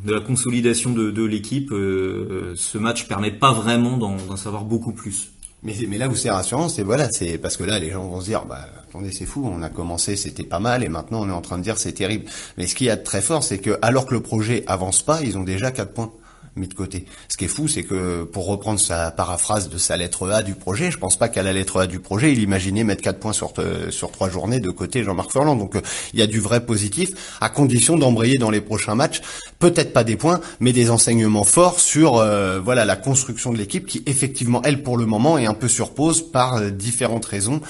[0.06, 5.32] de la consolidation de, l'équipe, ce match permet pas vraiment d'en savoir beaucoup plus.
[5.64, 8.26] Mais, là où c'est rassurant, c'est voilà, c'est parce que là les gens vont se
[8.26, 11.34] dire, bah attendez, c'est fou, on a commencé, c'était pas mal, et maintenant on est
[11.34, 12.26] en train de dire c'est terrible.
[12.58, 15.04] Mais ce qu'il y a de très fort, c'est que alors que le projet avance
[15.04, 16.12] pas, ils ont déjà quatre points
[16.56, 17.06] mis de côté.
[17.30, 20.54] Ce qui est fou, c'est que pour reprendre sa paraphrase de sa lettre A du
[20.54, 23.34] projet, je pense pas qu'à la lettre A du projet, il imaginait mettre quatre points
[23.34, 25.56] sur euh, sur trois journées de côté Jean-Marc Furlan.
[25.56, 25.82] Donc euh,
[26.14, 29.22] il y a du vrai positif, à condition d'embrayer dans les prochains matchs,
[29.60, 33.86] peut-être pas des points, mais des enseignements forts sur euh, voilà la construction de l'équipe
[33.86, 37.62] qui effectivement elle pour le moment est un peu surpose par différentes raisons.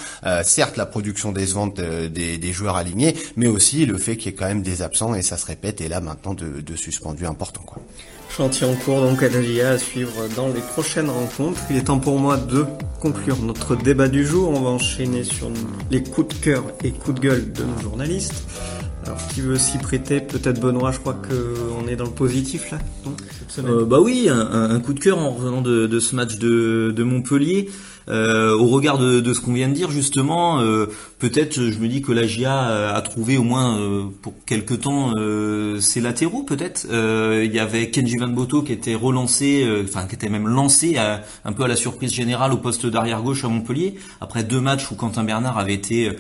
[0.43, 4.33] certes la production des ventes des, des, joueurs alignés, mais aussi le fait qu'il y
[4.33, 7.25] ait quand même des absents et ça se répète et là maintenant de, de suspendus
[7.25, 7.81] importants quoi.
[8.35, 11.59] Chantier en cours donc à Dagia à suivre dans les prochaines rencontres.
[11.69, 12.65] Il est temps pour moi de
[13.01, 14.49] conclure notre débat du jour.
[14.49, 15.51] On va enchaîner sur
[15.89, 18.45] les coups de cœur et coups de gueule de nos journalistes.
[19.05, 20.21] Alors qui veut s'y prêter?
[20.21, 22.79] Peut-être Benoît, je crois qu'on est dans le positif là.
[23.59, 27.69] euh, bah oui, un, coup de cœur en revenant de, ce match de Montpellier.
[28.09, 30.87] Euh, au regard de, de ce qu'on vient de dire justement, euh,
[31.19, 35.13] peut-être je me dis que la GIA a trouvé au moins euh, pour quelque temps
[35.15, 36.87] euh, ses latéraux peut-être.
[36.91, 40.97] Euh, il y avait Kenji Van Boto qui était relancé, enfin qui était même lancé
[40.97, 44.61] à, un peu à la surprise générale au poste d'arrière gauche à Montpellier après deux
[44.61, 46.11] matchs où Quentin Bernard avait été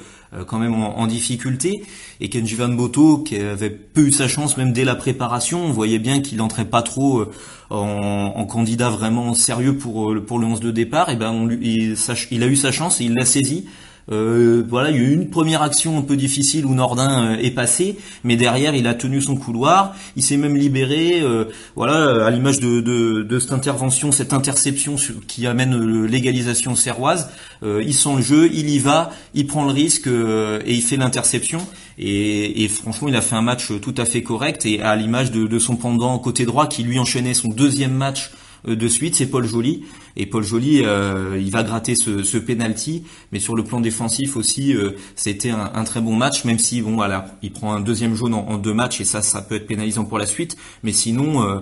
[0.47, 1.83] quand même en, en, difficulté
[2.21, 5.71] et Kenji Van Boto qui avait peu eu sa chance même dès la préparation, on
[5.71, 7.25] voyait bien qu'il n'entrait pas trop
[7.69, 11.70] en, en, candidat vraiment sérieux pour pour le 11 de départ et ben on lui,
[11.73, 13.65] il, a eu sa chance et il l'a saisi
[14.11, 17.37] Euh, voilà, il y a eu une première action un peu difficile où Nordin euh,
[17.37, 21.21] est passé, mais derrière il a tenu son couloir, il s'est même libéré.
[21.21, 24.95] Euh, voilà, à l'image de, de, de, cette intervention, cette interception
[25.27, 27.29] qui amène l'égalisation serroise,
[27.63, 31.65] il sent le jeu, il y va, il prend le risque et il fait l'interception.
[31.97, 35.31] Et, et, franchement, il a fait un match tout à fait correct et à l'image
[35.31, 39.15] de, de son pendant côté droit qui lui enchaînait son deuxième match euh, de suite,
[39.15, 39.83] c'est Paul Joly.
[40.17, 44.35] Et Paul Joly, euh, il va gratter ce, ce penalty, mais sur le plan défensif
[44.35, 47.79] aussi, euh, c'était un, un, très bon match, même si bon voilà, il prend un
[47.79, 50.57] deuxième jaune en, deux matchs et ça, ça peut être pénalisant pour la suite.
[50.83, 51.61] Mais sinon,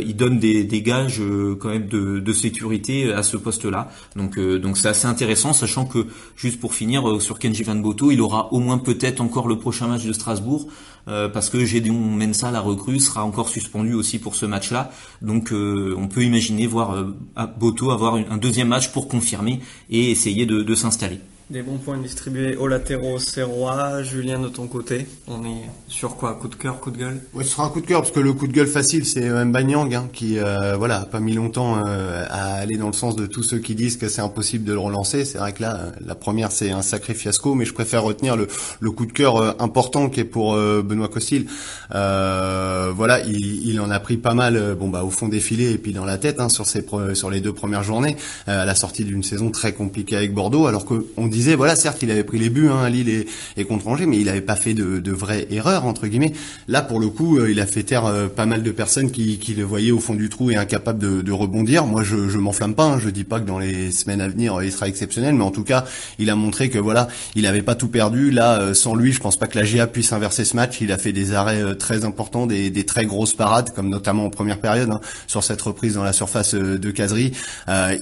[0.00, 1.22] il donne des, des gages
[1.58, 3.90] quand même de, de, sécurité à ce poste-là.
[4.14, 6.06] Donc donc c'est assez intéressant, sachant que
[6.36, 9.86] juste pour finir sur Kenji Van Boto, il aura au moins peut-être encore le prochain
[9.88, 10.68] match de Strasbourg.
[11.06, 14.90] parce que Gédéon Mensa, la recrue, sera encore suspendu aussi pour ce match-là.
[15.22, 17.16] Donc on peut imaginer imaginer voir euh,
[17.58, 21.18] Boto avoir un deuxième match pour confirmer et essayer de s'installer.
[21.48, 24.02] Des bons points distribués aux latéraux serrois.
[24.02, 26.34] Julien, de ton côté, on est sur quoi?
[26.34, 27.20] Coup de cœur, coup de gueule?
[27.34, 29.30] Ouais, ce sera un coup de cœur parce que le coup de gueule facile, c'est
[29.44, 33.26] Mbanyang hein, qui, euh, voilà, pas mis longtemps euh, à aller dans le sens de
[33.26, 35.24] tous ceux qui disent que c'est impossible de le relancer.
[35.24, 38.48] C'est vrai que là, la première, c'est un sacré fiasco, mais je préfère retenir le,
[38.80, 41.46] le coup de cœur euh, important qui est pour euh, Benoît Costil.
[41.90, 45.78] voilà, il, il, en a pris pas mal, bon bah au fond des filets et
[45.78, 48.16] puis dans la tête hein, sur ses sur les deux premières journées,
[48.48, 52.10] à la sortie d'une saison très compliquée avec Bordeaux, alors que disait, voilà, certes, il
[52.10, 54.56] avait pris les buts hein, à Lille et, et, contre Angers, mais il n'avait pas
[54.56, 56.32] fait de, de vraies erreurs entre guillemets.
[56.68, 59.38] Là, pour le coup, euh, il a fait taire euh, pas mal de personnes qui,
[59.38, 61.86] qui, le voyaient au fond du trou et incapables de, de rebondir.
[61.86, 62.84] Moi, je, je m'enflamme pas.
[62.84, 65.50] Hein, je dis pas que dans les semaines à venir, il sera exceptionnel, mais en
[65.50, 65.84] tout cas,
[66.18, 68.30] il a montré que voilà, il n'avait pas tout perdu.
[68.30, 70.80] Là, euh, sans lui, je pense pas que la GA puisse inverser ce match.
[70.80, 74.30] Il a fait des arrêts très importants, des, des, très grosses parades, comme notamment en
[74.30, 77.32] première période hein, sur cette reprise dans la surface de caserie.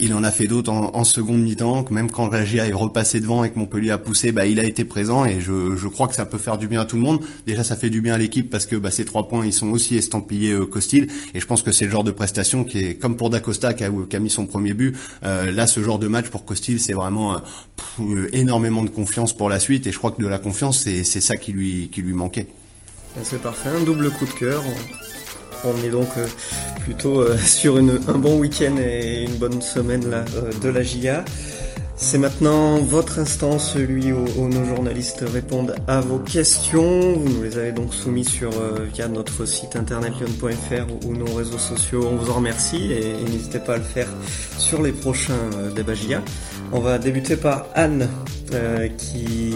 [0.01, 2.73] il en a fait d'autres en, en seconde mi-temps, même quand la GA est
[3.45, 6.27] et que Montpellier a poussé, bah, il a été présent et je, crois que ça
[6.27, 7.21] peut faire du bien à tout le monde.
[7.47, 9.71] Déjà, ça fait du bien à l'équipe parce que bah, ces trois points, ils sont
[9.71, 12.95] aussi estampillés euh, Costil et je pense que c'est le genre de prestation qui est
[12.95, 14.97] comme pour Dacosta qui a, qui a mis son premier but.
[15.25, 17.37] Euh, là, ce genre de match pour Costil, c'est vraiment
[18.01, 21.05] euh, énormément de confiance pour la suite et je crois que de la confiance, c'est
[21.05, 22.47] ça qui lui manquait.
[23.23, 24.63] C'est parfait, un double coup de cœur.
[25.65, 26.27] On est donc euh,
[26.85, 30.25] plutôt euh, sur un bon week-end et une bonne semaine là,
[30.63, 31.25] de la GIA.
[31.97, 37.15] C'est maintenant votre instant, celui où, nos journalistes répondent à vos questions.
[37.15, 41.33] Vous nous les avez donc soumis sur euh, via notre site internet lyon.fr ou, nos
[41.33, 42.09] réseaux sociaux.
[42.11, 44.09] On vous en remercie et, n'hésitez pas à le faire
[44.59, 46.21] sur les prochains euh, Débagia.
[46.73, 48.09] On va débuter par Anne
[48.53, 49.55] euh, qui,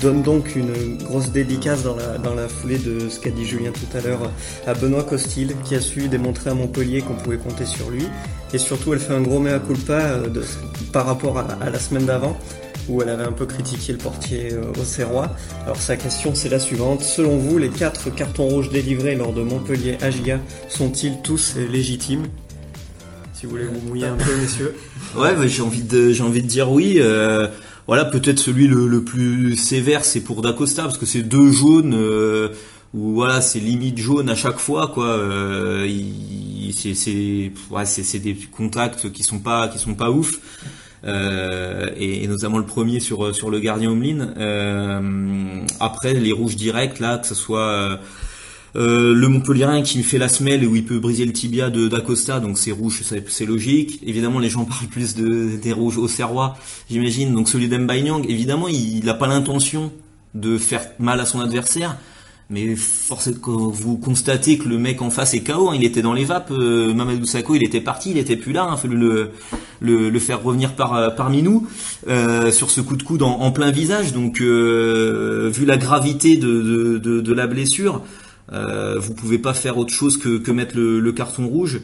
[0.00, 4.00] donne donc une grosse dédicace dans la, foulée de ce qu'a dit Julien tout à
[4.00, 4.30] l'heure
[4.66, 8.06] à Benoît Costil qui a su démontrer à Montpellier qu'on pouvait compter sur lui
[8.54, 10.28] et surtout, elle fait un gros mea culpa euh,
[10.92, 12.36] par rapport à, la semaine d'avant,
[12.88, 15.30] où elle avait un peu critiqué le portier euh, au Serrois.
[15.64, 17.02] Alors sa question, c'est la suivante.
[17.02, 22.26] Selon vous, les quatre cartons rouges délivrés lors de Montpellier Agia sont-ils tous légitimes?
[23.42, 24.72] Si vous voulez vous mouiller un peu, messieurs.
[25.16, 26.98] Ouais, j'ai envie de, j'ai envie de dire oui.
[26.98, 27.48] Euh,
[27.88, 31.92] voilà, peut-être celui le, plus sévère, c'est pour Dacosta, parce que c'est deux jaunes.
[31.92, 32.50] Euh,
[32.94, 35.88] voilà c'est limite jaune à chaque fois quoi euh,
[36.74, 40.38] c'est ouais, c'est des contacts qui sont pas qui sont pas ouf
[41.04, 47.00] euh, et, notamment le premier sur sur le gardien Omlin euh, après les rouges directs
[47.00, 47.98] là que ce soit
[48.74, 51.88] euh, le Montpellierin qui me fait la semelle où il peut briser le tibia de
[51.88, 54.00] d'Acosta, donc c'est rouge, c'est logique.
[54.04, 56.56] Évidemment, les gens parlent plus de, des rouges au Serrois,
[56.90, 57.34] j'imagine.
[57.34, 59.92] Donc celui d'Embaïnyang, évidemment, il n'a pas l'intention
[60.34, 61.98] de faire mal à son adversaire,
[62.52, 65.74] mais force est que vous constatez que le mec en face est KO, hein.
[65.74, 68.64] il était dans les vapes, euh, Mamadou Sakho il était parti, il était plus là,
[68.64, 68.76] hein.
[68.76, 69.30] fallu le,
[69.80, 71.66] le, le, faire revenir par, euh, parmi nous
[72.08, 74.12] euh, sur ce coup de coude en, plein visage.
[74.12, 78.02] Donc vu la gravité de, de, de la blessure,
[78.52, 81.80] euh, vous pouvez pas faire autre chose que, que mettre le, le, carton rouge.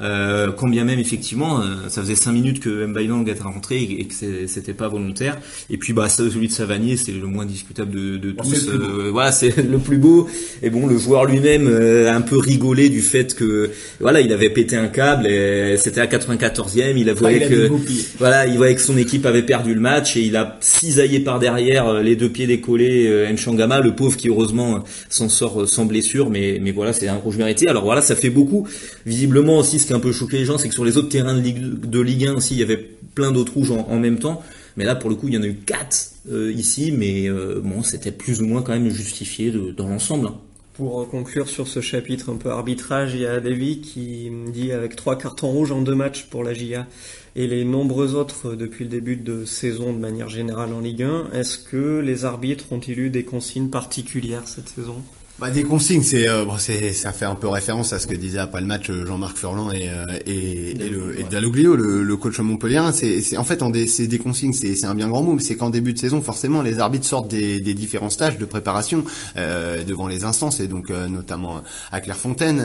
[0.00, 4.04] Euh, quand bien même effectivement, euh, ça faisait 5 minutes que Mbaye était rentré et,
[4.04, 4.14] que
[4.46, 5.38] c'était pas volontaire.
[5.70, 8.68] Et puis bah celui de Savanier, c'est le moins discutable de, de tous.
[8.68, 10.28] Euh, voilà, c'est le plus beau.
[10.62, 11.68] Et bon, le joueur lui-même
[12.06, 15.26] a un peu rigolé du fait que voilà, il avait pété un câble.
[15.26, 16.96] et C'était à 94e.
[16.96, 17.70] Il a voyé que
[18.18, 21.38] voilà, il voyait que son équipe avait perdu le match et il a cisaillé par
[21.38, 26.72] derrière les deux pieds décollés Nchangama, le pauvre qui heureusement s'en sort sans blessure mais,
[26.72, 27.68] voilà, c'est un rouge mérité.
[27.68, 28.66] Alors voilà, ça fait beaucoup.
[29.06, 31.08] Visiblement aussi, ce qui a un peu choqué les gens, c'est que sur les autres
[31.08, 32.76] terrains de Ligue, de Ligue 1 aussi, il y avait
[33.14, 34.42] plein d'autres rouges en, même temps.
[34.76, 37.60] Mais là, pour le coup, il y en a eu quatre euh, ici, mais euh,
[37.62, 40.28] bon, c'était plus ou moins quand même justifié dans l'ensemble.
[40.28, 40.34] Hein.
[40.78, 44.94] Pour conclure sur ce chapitre un peu arbitrage, il y a Davy qui dit avec
[44.94, 46.86] trois cartons rouges en deux matchs pour la GIA
[47.34, 51.30] et les nombreux autres depuis le début de saison de manière générale en Ligue 1,
[51.32, 55.02] est-ce que les arbitres ont-ils eu des consignes particulières cette saison?
[55.38, 58.14] Bah, des consignes, c'est euh, bon, c'est ça fait un peu référence à ce que
[58.16, 62.02] disait après le match euh, Jean-Marc Furlan et euh, et, et, le et Dalloglio, le,
[62.02, 62.82] le coach Montpellier.
[62.92, 65.34] C'est c'est en fait en des c'est des consignes, c'est c'est un bien grand mot,
[65.34, 68.44] mais c'est qu'en début de saison forcément les arbitres sortent des, des différents stages de
[68.46, 69.04] préparation
[69.36, 72.60] euh, devant les instances et donc euh, notamment à Clairefontaine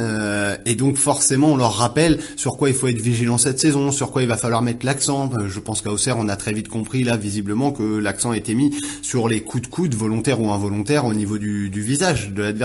[0.65, 4.09] et donc forcément on leur rappelle sur quoi il faut être vigilant cette saison, sur
[4.09, 5.29] quoi il va falloir mettre l'accent.
[5.47, 8.55] Je pense qu'à Auxerre on a très vite compris là visiblement que l'accent a été
[8.55, 12.41] mis sur les coups de coude volontaires ou involontaires au niveau du, du visage de
[12.41, 12.62] l'adversaire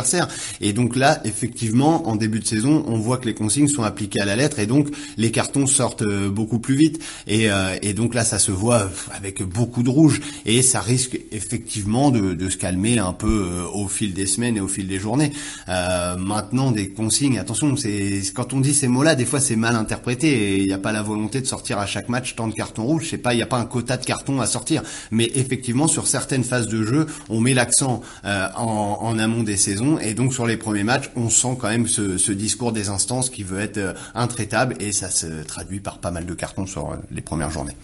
[0.60, 4.20] et donc là, effectivement, en début de saison, on voit que les consignes sont appliquées
[4.20, 7.02] à la lettre et donc les cartons sortent euh, beaucoup plus vite.
[7.26, 11.18] Et, euh, et donc là, ça se voit avec beaucoup de rouge et ça risque
[11.32, 14.86] effectivement de, de se calmer un peu euh, au fil des semaines et au fil
[14.86, 15.32] des journées.
[15.68, 19.76] Euh, maintenant, des consignes, attention, c'est quand on dit ces mots-là, des fois c'est mal
[19.76, 22.54] interprété et il n'y a pas la volonté de sortir à chaque match tant de
[22.54, 23.04] cartons rouges.
[23.04, 25.88] Je sais pas, il n'y a pas un quota de cartons à sortir, mais effectivement
[25.88, 30.34] sur certaines phases de jeu, on met l'accent en, en amont des saisons et donc
[30.34, 33.60] sur les premiers matchs, on sent quand même ce, ce discours des instances qui veut
[33.60, 37.22] être euh, intraitable et ça se traduit par pas mal de cartons sur euh, les
[37.22, 37.76] premières journées.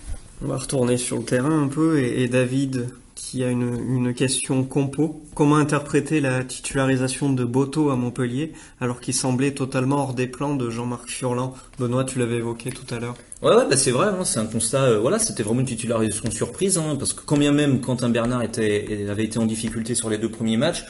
[0.42, 4.14] On va retourner sur le terrain un peu et, et David qui a une, une,
[4.14, 5.22] question compo.
[5.34, 10.54] Comment interpréter la titularisation de Boto à Montpellier alors qu'il semblait totalement hors des plans
[10.54, 11.54] de Jean-Marc Furlan?
[11.78, 13.16] Benoît, tu l'avais évoqué tout à l'heure.
[13.42, 14.84] Ouais, ouais bah c'est vrai, hein, c'est un constat.
[14.84, 18.42] Euh, voilà, c'était vraiment une titularisation surprise, hein, parce que quand bien même Quentin Bernard
[18.42, 20.84] était, avait été en difficulté sur les deux premiers matchs,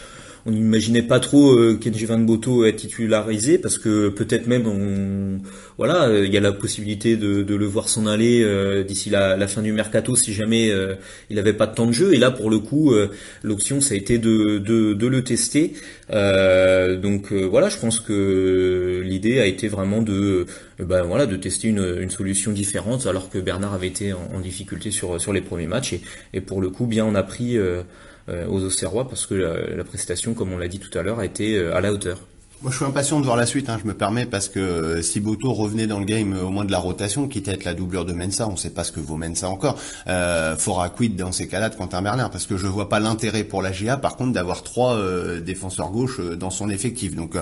[0.47, 5.41] on n'imaginait pas trop euh, Kenji Van Boto être titularisé parce que peut-être même on,
[5.79, 9.47] voilà il y a la possibilité de, le voir s'en aller euh, d'ici la, la,
[9.47, 10.95] fin du mercato si jamais euh,
[11.31, 12.15] il n'avait pas de temps de jeu.
[12.15, 13.09] Et là pour le coup euh,
[13.43, 14.61] l'option ça a été de,
[15.07, 15.75] le tester.
[16.11, 20.47] Donc voilà je pense que l'idée a été vraiment de
[20.79, 25.33] ben voilà de tester une, solution différente alors que Bernard avait été en, difficulté sur
[25.33, 25.95] les premiers matchs.
[26.33, 27.83] Et, pour le coup bien on a pris euh,
[28.29, 31.57] aux Auxerrois parce que la, prestation, comme on l'a dit tout à l'heure, a été
[31.57, 32.19] euh, à la hauteur.
[32.63, 33.69] Moi, je suis impatient de voir la suite.
[33.69, 36.65] Hein, je me permets parce que euh, si Boto revenait dans le game au moins
[36.65, 38.93] de la rotation, quitte à être la doublure de Mensa, on ne sait pas ce
[38.93, 39.79] que vaut Mensa encore.
[40.07, 43.45] Euh, faudra quid dans ces cas-là de Quentin Merlin parce que je vois pas l'intérêt
[43.45, 44.99] pour la GA, par contre, d'avoir trois
[45.41, 47.15] défenseurs gauche dans son effectif.
[47.15, 47.37] Donc,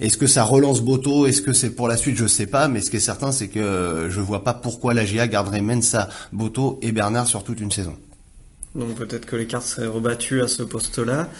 [0.00, 2.68] est-ce que ça relance Boto Est-ce que c'est pour la suite Je sais pas.
[2.68, 6.08] Mais ce qui est certain, c'est que je vois pas pourquoi la GA garderait Mensa,
[6.32, 7.96] Boto et Bernard sur toute une saison.
[8.76, 11.30] Donc peut-être que les cartes seraient rebattues à ce poste-là.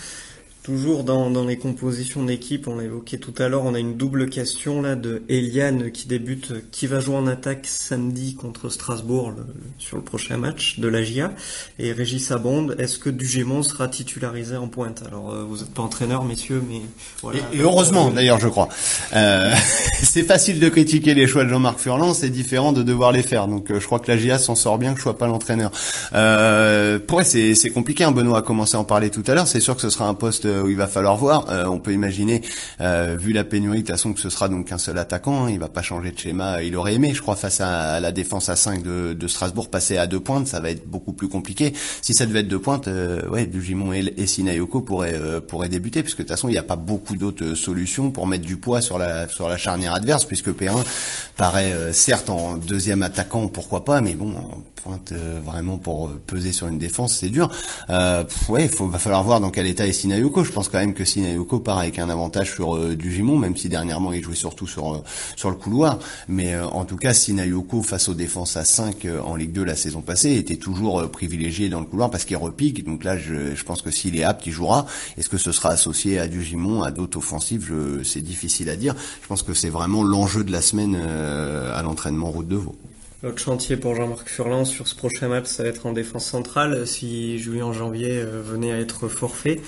[0.66, 3.96] Toujours dans, dans les compositions d'équipe, on l'a évoqué tout à l'heure, on a une
[3.96, 9.33] double question là de Eliane qui débute, qui va jouer en attaque samedi contre Strasbourg
[9.79, 11.31] sur le prochain match de la GIA,
[11.79, 15.05] et Régis Abonde, est-ce que Dugémon sera titularisé en pointe?
[15.07, 16.81] Alors euh, vous n'êtes pas entraîneur messieurs, mais
[17.22, 17.38] voilà.
[17.52, 18.68] Et, heureusement d'ailleurs je crois.
[19.14, 19.55] Euh,
[20.02, 23.46] c'est facile de critiquer les choix de Jean-Marc Furlan, c'est différent de devoir les faire,
[23.46, 25.70] donc euh, je crois que la GIA s'en sort bien que je sois pas l'entraîneur.
[26.12, 28.11] Euh, pour c'est compliqué, hein.
[28.11, 30.14] Benoît a commencé à en parler tout à l'heure, c'est sûr que ce sera un
[30.14, 31.51] poste où il va falloir voir.
[31.51, 32.42] Euh, on peut imaginer,
[32.81, 35.45] euh, vu la pénurie, de toute façon que ce sera donc qu'un seul attaquant.
[35.45, 36.62] Hein, il va pas changer de schéma.
[36.62, 39.99] Il aurait aimé, je crois, face à, la défense à 5 de, de, Strasbourg, passer
[39.99, 40.47] à deux pointes.
[40.49, 41.73] Ça va être beaucoup plus compliqué.
[42.03, 45.69] Si ça devait être deux pointes, euh, ouais, Dugimon et, et Sinayoko pourraient euh, pourraient
[45.69, 48.57] débuter, puisque de toute façon il n'y a pas beaucoup d'autres solutions pour mettre du
[48.57, 50.85] poids sur la sur la charnière adverse, puisque P1
[51.37, 55.12] paraît certes en deuxième attaquant, pourquoi pas, mais bon, en pointe
[55.45, 57.51] vraiment pour peser sur une défense, c'est dur.
[58.49, 60.45] ouais, il va falloir voir dans quel état est Sinayoko.
[60.46, 62.96] Je pense quand même que Sinayoko part avec un avantage sur euh,
[63.38, 64.98] même si dernièrement il jouait surtout sur euh,
[65.35, 65.98] sur le couloir.
[66.28, 69.74] Mais euh, en tout cas, Sinayoko face aux défenses à 5 en Ligue 2 la
[69.74, 72.85] saison passée était toujours privilégié dans le couloir parce qu'il repique.
[72.85, 74.87] Donc là, je, pense que s'il est apte, il jouera.
[75.18, 77.72] Est-ce que ce sera associé à du Gimon, à d'autres offensives?
[78.04, 78.94] C'est difficile à dire.
[79.22, 82.76] Je pense que c'est vraiment l'enjeu de la semaine à l'entraînement route de Vaud.
[83.22, 86.87] L'autre chantier pour Jean-Marc Furlan sur ce prochain match, ça va être en défense centrale.
[86.87, 89.61] Si Julien Janvier venait à être forfait,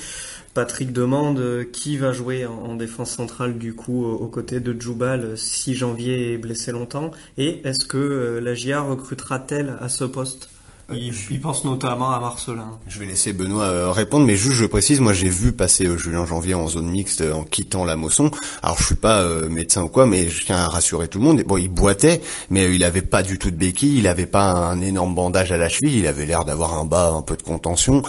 [0.55, 5.25] Patrick demande euh, qui va jouer en, défense centrale du coup aux côtés de Djoubal
[5.25, 7.11] euh, si Janvier est blessé longtemps?
[7.37, 10.49] Et est-ce que euh, la GIA recrutera-t-elle à ce poste?
[10.95, 12.79] Il, pense notamment à Marcelin.
[12.87, 15.99] Je vais laisser Benoît euh, répondre, mais juste je précise, moi j'ai vu passer euh,
[15.99, 18.31] Julien Janvier en zone mixte euh, en quittant la Mosson.
[18.63, 21.43] Alors je suis pas médecin ou quoi, mais je tiens à rassurer tout le monde.
[21.47, 24.81] Bon, il boitait, mais il avait pas du tout de béquille, il avait pas un
[24.81, 28.03] énorme bandage à la cheville, il avait l'air d'avoir un bas un peu de contention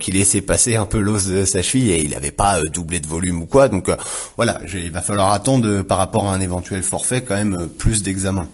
[0.00, 3.06] qui laissait passer un peu l'os de sa cheville et il avait pas doublé de
[3.06, 3.68] volume ou quoi.
[3.68, 3.90] Donc
[4.36, 8.48] voilà, il va falloir attendre par rapport à un éventuel forfait quand même plus d'examen.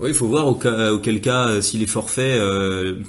[0.00, 3.02] Oui, il faut voir auquel cas, euh, s'il est forfait, euh,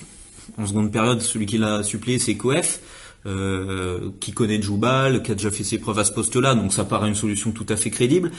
[0.58, 2.80] en seconde période, celui qui l'a suppléé, c'est Coef.
[3.26, 6.86] euh, qui connaît Djoubal, qui a déjà fait ses preuves à ce poste-là, donc ça
[6.86, 8.32] paraît une solution tout à fait crédible.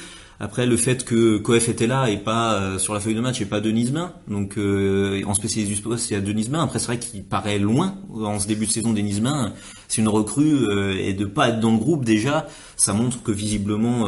[0.43, 3.43] Après, le fait que Coef était là et pas euh, sur la feuille de match
[3.43, 6.63] et pas Denis Bain, donc euh, en spécialiste du poste, il y a Denis Bain.
[6.63, 8.95] Après, c'est vrai qu'il paraît loin en ce début de saison.
[8.95, 9.21] Denis
[9.87, 10.67] c'est une recrue
[10.99, 14.07] et de pas être dans le groupe déjà, ça montre que visiblement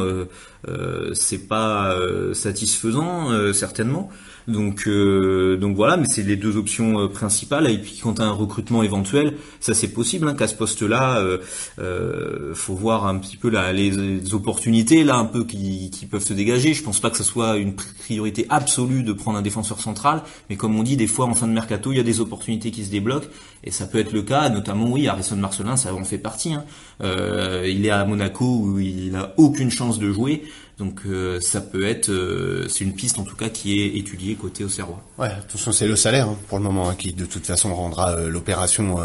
[1.13, 1.95] c'est pas
[2.33, 4.09] satisfaisant certainement.
[4.47, 7.69] Donc, euh, donc voilà, mais c'est les deux options euh, principales.
[7.69, 11.19] Et puis quand tu as un recrutement éventuel, ça c'est possible hein, qu'à ce poste-là,
[11.19, 11.37] euh,
[11.79, 16.23] euh, faut voir un petit peu la, les, opportunités là un peu qui, qui, peuvent
[16.23, 16.73] se dégager.
[16.73, 20.55] Je pense pas que ce soit une priorité absolue de prendre un défenseur central, mais
[20.55, 22.83] comme on dit, des fois en fin de mercato, il y a des opportunités qui
[22.83, 23.27] se débloquent
[23.63, 24.49] et ça peut être le cas.
[24.49, 26.53] Notamment, oui, Harrison Marcelin, ça en fait partie.
[26.53, 26.65] Hein.
[27.01, 30.43] Euh, il est à Monaco où il a aucune chance de jouer.
[30.79, 34.35] Donc euh, ça peut être, euh, c'est une piste en tout cas qui est étudiée
[34.35, 35.03] côté Auxerrois.
[35.19, 37.45] Ouais, de toute façon c'est le salaire hein, pour le moment hein, qui de toute
[37.45, 38.97] façon rendra euh, l'opération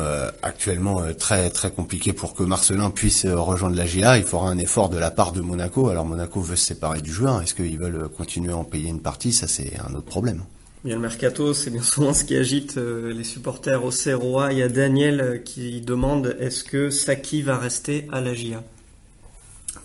[0.43, 4.19] actuellement très très compliquée pour que Marcelin puisse rejoindre la GIA.
[4.19, 5.89] Il faudra un effort de la part de Monaco.
[5.89, 7.43] Alors Monaco veut se séparer du joueur.
[7.43, 9.33] Est-ce qu'ils veulent continuer à en payer une partie?
[9.33, 10.45] Ça c'est un autre problème.
[10.85, 14.53] Bien le mercato, c'est bien souvent ce qui agite les supporters auxerrois.
[14.53, 18.63] Il y a Daniel qui demande est-ce que Saki va rester à la GIA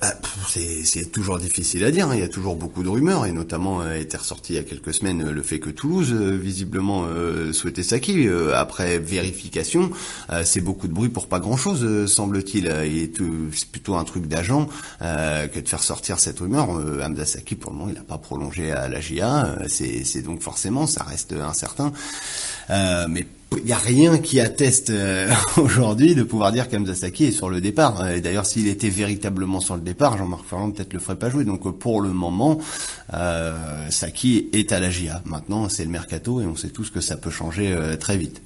[0.03, 0.15] bah,
[0.49, 2.09] c'est toujours difficile à dire.
[2.09, 2.15] Hein.
[2.15, 4.63] Il y a toujours beaucoup de rumeurs, et notamment euh, été ressorti il y a
[4.63, 7.05] quelques semaines euh, le fait que Toulouse euh, visiblement
[7.53, 8.27] souhaitait Saki.
[8.53, 9.91] après vérification,
[10.43, 12.69] c'est beaucoup de bruit pour pas grand-chose, semble-t-il.
[13.53, 14.67] C'est plutôt un truc d'agent
[14.99, 16.69] que de faire sortir cette rumeur.
[16.69, 19.57] Hamza Saki, pour le moment, il n'a pas prolongé à la GIA.
[19.67, 21.91] c'est donc forcément, ça reste incertain.
[22.69, 23.25] mais
[23.57, 27.49] il n'y a rien qui atteste euh, aujourd'hui de pouvoir dire qu'Hamza Saki est sur
[27.49, 28.09] le départ.
[28.09, 31.43] Et d'ailleurs, s'il était véritablement sur le départ, Jean-Marc Ferrand peut-être le ferait pas jouer.
[31.43, 32.59] Donc pour le moment,
[33.13, 35.21] euh, Saki est à la GIA.
[35.25, 38.41] Maintenant, c'est le mercato et on sait tous que ça peut changer euh, très vite.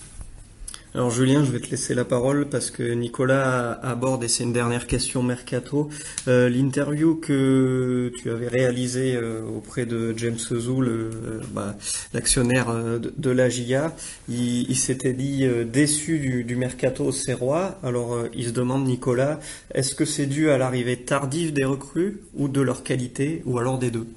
[0.97, 4.51] Alors Julien, je vais te laisser la parole parce que Nicolas aborde, et c'est une
[4.51, 5.89] dernière question mercato,
[6.27, 11.11] euh, l'interview que tu avais réalisée euh, auprès de James Zoul, euh,
[11.51, 11.75] bah,
[12.15, 13.95] l'actionnaire de, la GIA.
[14.27, 17.77] Il, s'était dit déçu du, du mercato serrois.
[17.83, 19.39] Alors il se demande, Nicolas,
[19.75, 23.77] est-ce que c'est dû à l'arrivée tardive des recrues ou de leur qualité ou alors
[23.77, 24.07] des deux?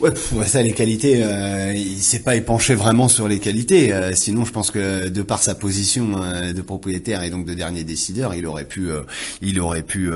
[0.00, 0.10] Ouais,
[0.44, 3.92] ça, les qualités, euh, il s'est pas épanché vraiment sur les qualités.
[3.92, 7.54] Euh, sinon, je pense que de par sa position euh, de propriétaire et donc de
[7.54, 9.02] dernier décideur, il aurait pu, euh,
[9.40, 10.10] il aurait pu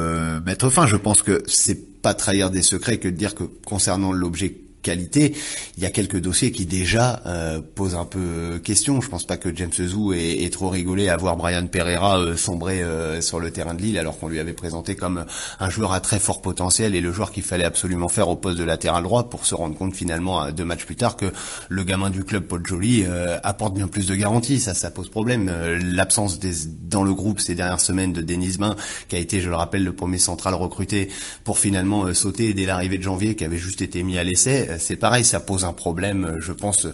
[0.44, 0.86] mettre fin.
[0.86, 5.34] Je pense que c'est pas trahir des secrets que de dire que concernant l'objet qualité.
[5.76, 9.00] Il y a quelques dossiers qui déjà euh, posent un peu question.
[9.00, 12.82] Je pense pas que James Zou ait, trop rigolé à voir Brian Pereira euh, sombrer
[12.82, 15.24] euh, sur le terrain de Lille alors qu'on lui avait présenté comme
[15.60, 18.58] un joueur à très fort potentiel et le joueur qu'il fallait absolument faire au poste
[18.58, 21.26] de latéral droit pour se rendre compte finalement deux matchs plus tard que
[21.68, 23.04] le gamin du club Paul Joly
[23.42, 24.58] apporte bien plus de garanties.
[24.58, 25.52] Ça, ça pose problème.
[25.92, 26.38] L'absence
[26.82, 28.76] dans le groupe ces dernières semaines de Denis Bain,
[29.08, 31.08] qui a été, je le rappelle, le premier central recruté
[31.44, 34.96] pour finalement sauter dès l'arrivée de janvier, qui avait juste été mis à l'essai c'est
[34.96, 36.86] pareil, ça pose un problème, je pense,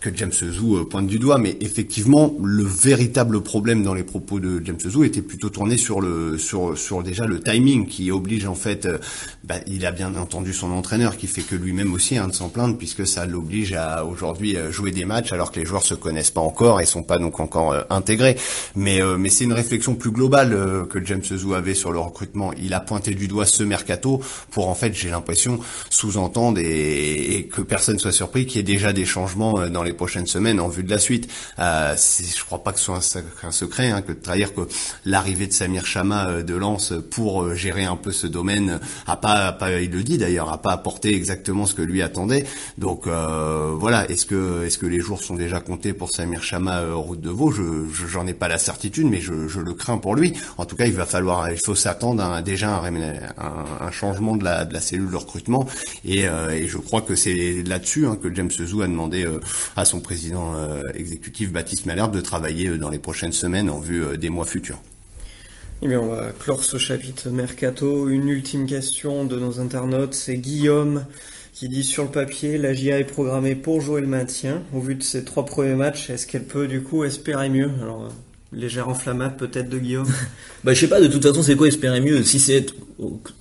[0.00, 4.40] que James Zou euh, pointe du doigt, mais effectivement, le véritable problème dans les propos
[4.40, 8.46] de James Zou était plutôt tourné sur le sur sur déjà le timing qui oblige
[8.46, 8.98] en fait, euh,
[9.44, 12.48] bah, il a bien entendu son entraîneur qui fait que lui-même aussi hein, de s'en
[12.48, 15.94] plaindre puisque ça l'oblige à aujourd'hui euh, jouer des matchs alors que les joueurs se
[15.94, 18.36] connaissent pas encore et sont pas donc encore intégrés.
[18.74, 22.52] Mais mais c'est une réflexion plus globale que James Zou avait sur le recrutement.
[22.60, 25.60] Il a pointé du doigt ce mercato pour en fait, j'ai l'impression,
[25.90, 29.82] sous-entendre et et, que personne soit surpris qu'il y ait déjà des changements euh, dans
[29.82, 31.28] les prochaines semaines en vue de la suite.
[31.58, 33.00] Euh, je crois pas que ce soit
[33.42, 34.62] un, secret hein, que de trahir que
[35.04, 39.16] l'arrivée de Samir Chama euh, de Lens pour euh, gérer un peu ce domaine a
[39.16, 42.44] pas, pas il le dit d'ailleurs, a pas apporté exactement ce que lui attendait.
[42.76, 46.92] Donc euh, voilà, est-ce que est-ce que les jours sont déjà comptés pour Samir Chama
[46.92, 47.50] route de Vaud?
[47.50, 47.62] Je
[48.08, 50.32] j'en ai pas la certitude, mais je, je, le crains pour lui.
[50.56, 52.94] En tout cas, il va falloir, il faut s'attendre à déjà un,
[53.80, 55.66] un, changement de la, de la cellule de recrutement
[56.04, 59.40] et, et je crois que c'est là-dessus hein, que James Zou a demandé euh,
[59.76, 63.78] à son président euh, exécutif Baptiste Malherbe de travailler euh, dans les prochaines semaines en
[63.78, 64.80] vue des mois futurs.
[65.82, 68.08] Eh bien, on va clore ce chapitre mercato.
[68.08, 71.04] Une ultime question de nos internautes, c'est Guillaume
[71.58, 74.62] qui dit sur le papier, la GIA est programmée pour jouer le maintien.
[74.72, 77.70] Au vu de ses trois premiers matchs, est-ce qu'elle peut du coup espérer mieux?
[77.82, 78.12] Alors,
[78.52, 80.06] légère enflammade peut-être de Guillaume?
[80.64, 82.22] Bah je sais pas, de toute façon c'est quoi espérer mieux?
[82.22, 82.66] Si c'est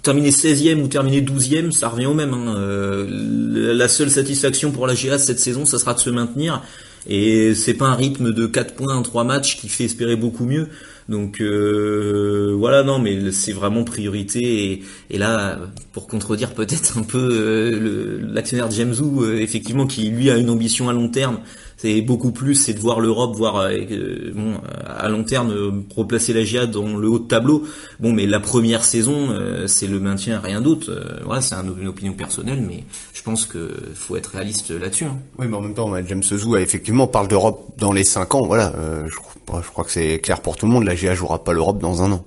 [0.04, 2.34] terminer 16e ou terminer 12e, ça revient au même.
[2.34, 2.56] Hein.
[2.58, 6.64] Euh, la seule satisfaction pour la GA cette saison, ça sera de se maintenir.
[7.10, 10.46] Et c'est pas un rythme de 4 points en 3 matchs qui fait espérer beaucoup
[10.46, 10.68] mieux.
[11.10, 14.84] Donc euh, voilà, non, mais c'est vraiment priorité.
[15.10, 15.58] Et, là,
[15.94, 20.50] pour contredire peut-être un peu euh, l'actionnaire James Wu, euh, effectivement, qui lui a une
[20.50, 21.40] ambition à long terme,
[21.78, 26.44] c'est beaucoup plus, c'est de voir l'Europe, voir euh, bon, à long terme replacer la
[26.44, 27.64] GIA dans le haut de tableau.
[28.00, 29.30] Bon, mais la première saison,
[29.68, 30.92] c'est le maintien, rien d'autre.
[31.24, 32.84] voilà, c'est une opinion personnelle, mais
[33.14, 35.06] je pense que faut être réaliste là-dessus.
[35.06, 35.20] Hein.
[35.38, 38.48] Oui, mais en même temps, James Wu effectivement parle d'Europe dans les cinq ans.
[38.48, 38.74] Voilà,
[39.06, 40.86] je, je crois que c'est clair pour tout le monde.
[40.98, 42.26] GA jouera pas l'Europe dans un an.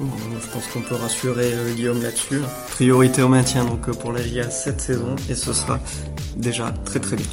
[0.00, 2.40] Je pense qu'on peut rassurer euh, Guillaume là-dessus.
[2.70, 5.78] Priorité au maintien donc euh, pour la cette saison et ce sera
[6.36, 7.26] déjà très très bien.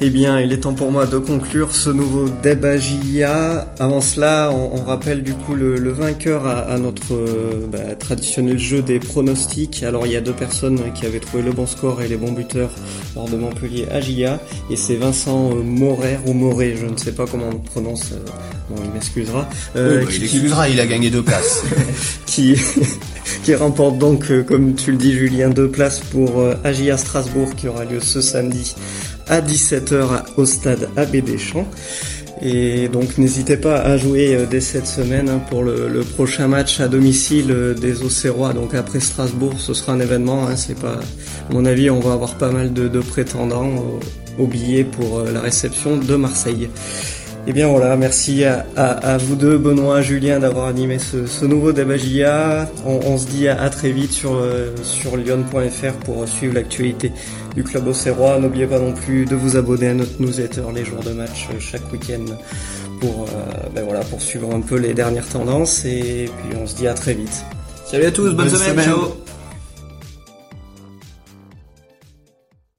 [0.00, 3.66] Eh bien, il est temps pour moi de conclure ce nouveau débat JIA.
[3.78, 8.98] Avant cela, on, rappelle du coup le, vainqueur à, notre euh, bah, traditionnel jeu des
[8.98, 9.82] pronostics.
[9.82, 12.32] Alors, il y a deux personnes qui avaient trouvé le bon score et les bons
[12.32, 12.70] buteurs
[13.14, 14.00] lors de Montpellier à.
[14.70, 18.12] Et c'est Vincent euh, Morer ou Moré, je ne sais pas comment on prononce.
[18.12, 18.16] Euh,
[18.68, 19.48] bon, il m'excusera.
[19.76, 21.62] Euh, oui, bah, il excusera, il a gagné deux places.
[22.26, 22.56] qui
[23.42, 27.84] qui remporte donc, comme tu le dis Julien, deux places pour AGIA Strasbourg qui aura
[27.84, 28.74] lieu ce samedi
[29.28, 31.66] à 17h au stade AB Deschamps.
[32.42, 36.80] Et donc n'hésitez pas à jouer euh, dès cette semaine hein, pour le, prochain match
[36.80, 38.52] à domicile euh, des Auxerrois.
[38.52, 40.46] Donc après Strasbourg, ce sera un événement.
[40.46, 40.98] Hein, c'est pas,
[41.48, 43.70] à mon avis, on va avoir pas mal de, prétendants
[44.38, 46.68] au, billets pour euh, la réception de Marseille.
[47.46, 51.96] Et eh bien voilà, merci à, vous deux, Benoît, Julien, d'avoir animé ce, nouveau débat
[52.86, 54.42] On, se dit à, très vite sur,
[54.82, 57.12] sur lyon.fr pour suivre l'actualité
[57.54, 58.38] du club auxerrois.
[58.38, 61.60] N'oubliez pas non plus de vous abonner à notre newsletter les jours de match euh,
[61.60, 62.24] chaque week-end
[63.00, 65.84] pour, euh, ben voilà, pour suivre un peu les dernières tendances.
[65.84, 67.44] Et puis on se dit à très vite.
[67.86, 68.84] Salut à tous, bonne, semaine.
[68.84, 69.33] Ciao.